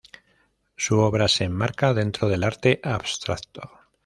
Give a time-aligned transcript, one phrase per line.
[0.77, 3.69] Su obra se enmarca dentro del arte abstracto.